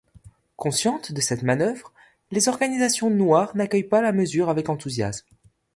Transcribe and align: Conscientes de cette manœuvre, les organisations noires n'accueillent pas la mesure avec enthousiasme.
Conscientes 0.55 1.11
de 1.11 1.21
cette 1.21 1.43
manœuvre, 1.43 1.93
les 2.31 2.49
organisations 2.49 3.11
noires 3.11 3.55
n'accueillent 3.55 3.83
pas 3.87 4.01
la 4.01 4.11
mesure 4.11 4.49
avec 4.49 4.67
enthousiasme. 4.67 5.27